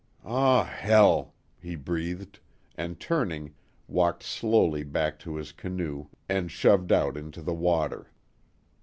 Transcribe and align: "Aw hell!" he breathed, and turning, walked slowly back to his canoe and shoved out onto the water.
"Aw 0.25 0.63
hell!" 0.63 1.35
he 1.61 1.75
breathed, 1.75 2.39
and 2.73 2.99
turning, 2.99 3.53
walked 3.87 4.23
slowly 4.23 4.81
back 4.83 5.19
to 5.19 5.35
his 5.35 5.51
canoe 5.51 6.07
and 6.27 6.49
shoved 6.49 6.91
out 6.91 7.15
onto 7.15 7.43
the 7.43 7.53
water. 7.53 8.09